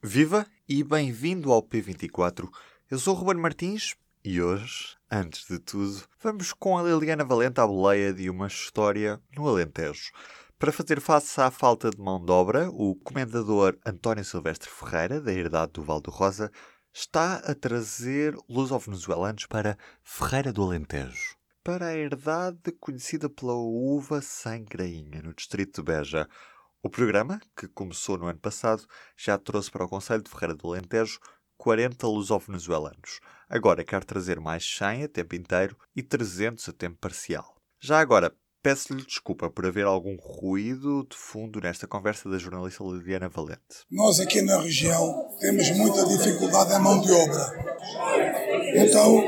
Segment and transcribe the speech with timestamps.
[0.00, 2.48] Viva e bem-vindo ao P24.
[2.88, 7.60] Eu sou o Ruben Martins e hoje, antes de tudo, vamos com a Liliana Valente
[7.60, 10.12] à boleia de uma história no Alentejo.
[10.56, 15.32] Para fazer face à falta de mão de obra, o comendador António Silvestre Ferreira, da
[15.32, 16.48] Herdade do Val do Rosa,
[16.94, 21.36] está a trazer luso-venezuelanos para Ferreira do Alentejo.
[21.64, 26.28] Para a herdade conhecida pela uva sem grainha, no distrito de Beja.
[26.80, 28.86] O programa, que começou no ano passado,
[29.16, 31.18] já trouxe para o Conselho de Ferreira do Alentejo
[31.56, 33.18] 40 luso-venezuelanos.
[33.48, 37.56] Agora quer trazer mais 100 a tempo inteiro e 300 a tempo parcial.
[37.80, 38.32] Já agora,
[38.62, 43.82] peço-lhe desculpa por haver algum ruído de fundo nesta conversa da jornalista Liliana Valente.
[43.90, 47.74] Nós aqui na região temos muita dificuldade em mão de obra.
[48.76, 49.20] Então,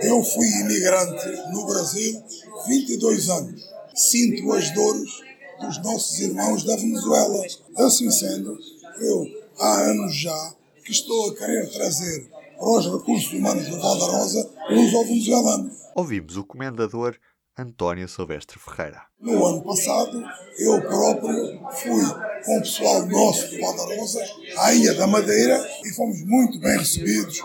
[0.00, 2.22] eu fui imigrante no Brasil
[2.68, 3.62] 22 anos.
[3.94, 5.29] Sinto as dores
[5.60, 7.44] dos nossos irmãos da Venezuela.
[7.76, 8.58] Assim sendo,
[9.00, 9.26] eu
[9.58, 12.28] há anos já que estou a querer trazer
[12.58, 15.72] para os recursos humanos do Val da Rosa os venezuelanos.
[15.94, 17.16] Ouvimos o comendador
[17.58, 19.02] António Silvestre Ferreira.
[19.20, 20.22] No ano passado,
[20.58, 22.04] eu próprio fui
[22.44, 24.20] com o pessoal nosso do Val da Rosa
[24.58, 27.42] à Ilha da Madeira e fomos muito bem recebidos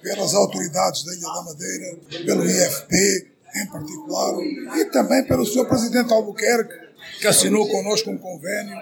[0.00, 4.34] pelas autoridades da Ilha da Madeira, pelo IFP em particular,
[4.76, 5.66] e também pelo Sr.
[5.66, 6.74] Presidente Albuquerque,
[7.20, 8.78] que assinou connosco um convênio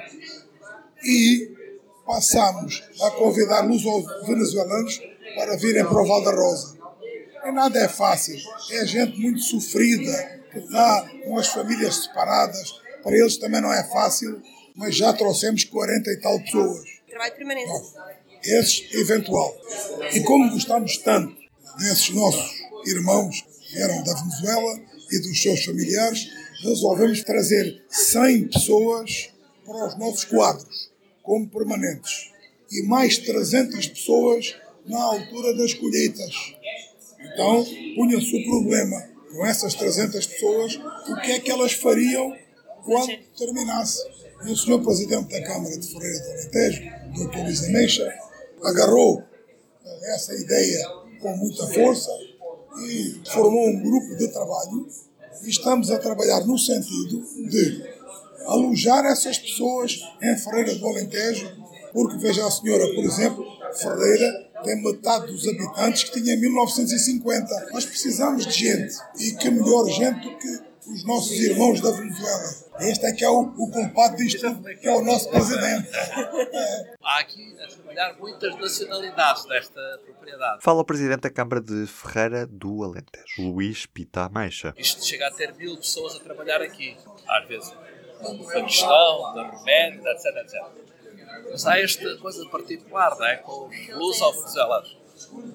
[1.04, 1.54] e
[2.06, 3.82] passamos a convidar os
[4.26, 5.00] venezuelanos
[5.34, 6.76] para virem para o Val da Rosa.
[7.44, 8.36] E nada é fácil,
[8.72, 13.84] é gente muito sofrida, que está com as famílias separadas, para eles também não é
[13.84, 14.42] fácil,
[14.74, 16.84] mas já trouxemos 40 e tal pessoas.
[17.08, 17.72] Trabalho permanente.
[18.42, 19.56] Esse eventual.
[20.12, 21.36] E como gostamos tanto
[21.78, 22.52] desses nossos
[22.86, 23.44] irmãos
[23.76, 24.80] que eram da Venezuela
[25.12, 26.30] e dos seus familiares,
[26.62, 29.28] resolvemos trazer 100 pessoas
[29.66, 30.90] para os nossos quadros,
[31.22, 32.30] como permanentes,
[32.72, 34.54] e mais 300 pessoas
[34.86, 36.54] na altura das colheitas.
[37.20, 37.66] Então,
[37.96, 40.76] punha-se o problema com essas 300 pessoas,
[41.08, 42.34] o que é que elas fariam
[42.82, 44.00] quando terminasse.
[44.46, 46.82] E o senhor Presidente da Câmara de Ferreira do Alentejo,
[47.12, 47.38] Dr.
[47.42, 48.14] Luís Ameixa,
[48.62, 49.22] agarrou
[50.14, 50.88] essa ideia
[51.20, 52.10] com muita força
[52.78, 54.86] e formou um grupo de trabalho
[55.44, 57.84] estamos a trabalhar no sentido de
[58.46, 61.50] alojar essas pessoas em Ferreira do Alentejo,
[61.92, 63.44] porque veja a senhora, por exemplo,
[63.74, 67.68] Ferreira tem metade dos habitantes que tinha em 1950.
[67.72, 72.66] Nós precisamos de gente, e que melhor gente do que os nossos irmãos da Venezuela.
[72.80, 74.38] Este é que é o, o culpado disto,
[74.80, 75.88] que é o nosso presidente.
[77.02, 80.62] Há aqui a trabalhar muitas nacionalidades desta propriedade.
[80.62, 84.74] Fala o presidente da Câmara de Ferreira do Alentejo, Luís Pita Ameixa.
[84.76, 86.96] Isto chega a ter mil pessoas a trabalhar aqui,
[87.28, 90.86] às vezes do Paquistão, da Roménia, etc, etc.
[91.50, 93.36] Mas há esta coisa particular, não é?
[93.36, 95.05] Com os luso-venezuelanos.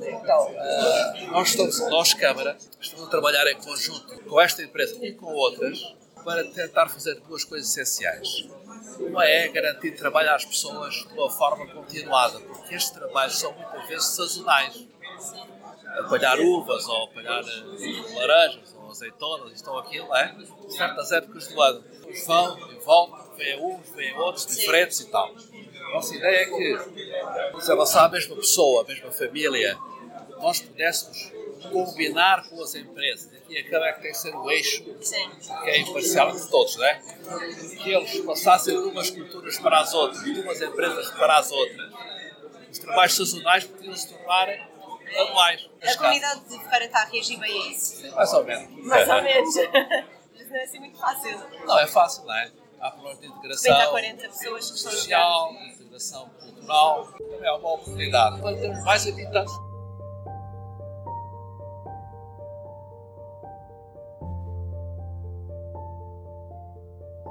[0.01, 5.13] Então, uh, nós, estamos, nós, Câmara, estamos a trabalhar em conjunto com esta empresa e
[5.13, 5.79] com outras
[6.23, 8.47] para tentar fazer duas coisas essenciais.
[8.99, 13.87] Uma é garantir trabalho às pessoas de uma forma continuada, porque estes trabalhos são muitas
[13.87, 14.87] vezes sazonais.
[15.99, 20.35] Apanhar uvas, ou apanhar eh, laranjas, ou azeitonas, isto ou aquilo, é?
[20.69, 21.83] certas épocas do ano.
[22.25, 25.35] Vão e voltam, vêm uns, vêm outros, diferentes e tal.
[25.91, 29.77] A nossa ideia é que, se avançar a mesma pessoa, a mesma família,
[30.39, 31.33] nós pudéssemos
[31.69, 33.29] combinar com as empresas.
[33.49, 36.85] E acaba é que tem que ser o eixo que é imparcial entre todos, não
[36.85, 37.01] é?
[37.83, 41.91] Que eles passassem de umas culturas para as outras, de umas empresas para as outras.
[42.71, 44.47] Os trabalhos sazonais podiam se tornar
[45.19, 45.69] anuais.
[45.83, 48.15] A comunidade de Ferreira está a reagir bem a isso?
[48.15, 48.85] Mais ou menos.
[48.85, 49.55] Mais ou menos.
[50.33, 51.37] Mas não é assim muito fácil.
[51.65, 52.60] Não, é fácil, não é?
[52.81, 53.79] Há problemas de integração.
[53.79, 57.05] Há 40 pessoas que estão social, integração cultural.
[57.05, 59.53] Também é uma oportunidade para termos mais habitantes.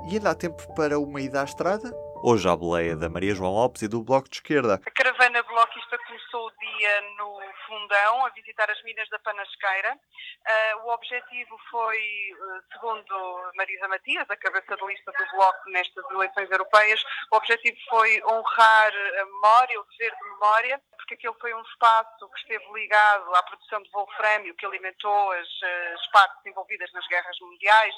[0.09, 1.93] E ainda há tempo para uma ida à estrada?
[2.23, 4.81] Hoje a boleia da Maria João Lopes e do Bloco de Esquerda.
[4.85, 9.95] A caravana bloquista começou o dia no Fundão, a visitar as minas da Panasqueira.
[9.95, 11.99] Uh, o objetivo foi,
[12.33, 17.77] uh, segundo Marisa Matias, a cabeça de lista do Bloco nestas eleições europeias, o objetivo
[17.89, 22.65] foi honrar a memória, o dever de memória, porque aquele foi um espaço que esteve
[22.73, 25.49] ligado à produção de wolframio que alimentou as,
[25.95, 27.95] as partes envolvidas nas guerras mundiais,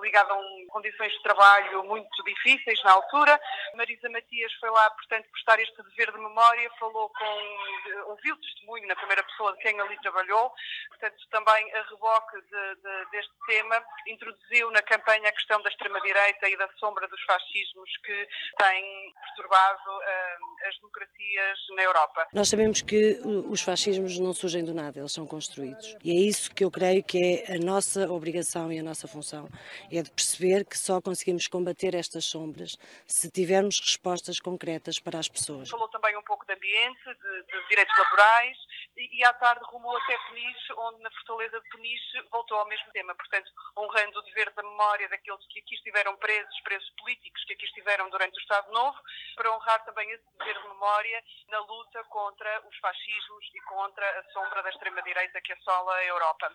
[0.00, 3.40] ligado a um, condições de trabalho muito difíceis na altura.
[3.74, 8.96] Marisa Matias foi lá, portanto, prestar este dever de memória, falou com, ouviu testemunho na
[8.96, 10.52] primeira pessoa de quem ali trabalhou,
[10.88, 16.48] portanto, também a reboque de, de, deste tema, introduziu na campanha a questão da extrema-direita
[16.48, 18.28] e da sombra dos fascismos que
[18.58, 22.26] têm perturbado uh, as democracias na Europa.
[22.32, 25.96] Nós sabemos que os fascismos não surgem do nada, eles são construídos.
[26.02, 29.48] E é isso que eu creio que é a nossa obrigação e a nossa função,
[29.90, 35.28] é de perceber que só conseguimos combater estas sombras se tivermos respostas concretas para as
[35.28, 35.68] pessoas.
[35.68, 38.67] Falou também um pouco de ambiente, de, de direitos laborais
[38.98, 43.14] e, à tarde rumou até Peniche, onde na Fortaleza de Peniche voltou ao mesmo tema,
[43.14, 47.64] portanto, honrando o dever da memória daqueles que aqui estiveram presos, presos políticos que aqui
[47.64, 48.98] estiveram durante o Estado Novo,
[49.36, 54.24] para honrar também esse dever de memória na luta contra os fascismos e contra a
[54.32, 56.52] sombra da extrema-direita que assola a Europa.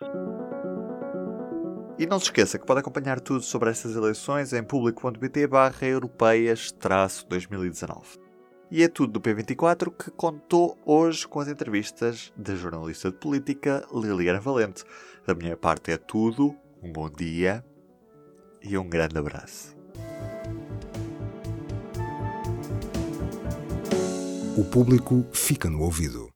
[1.97, 8.22] E não se esqueça que pode acompanhar tudo sobre essas eleições em público.pt barra europeias-2019.
[8.75, 13.87] E é tudo do P24 que contou hoje com as entrevistas da jornalista de política
[13.93, 14.83] Liliana Valente.
[15.27, 17.63] Da minha parte é tudo, um bom dia
[18.63, 19.77] e um grande abraço.
[24.57, 26.31] O público fica no ouvido.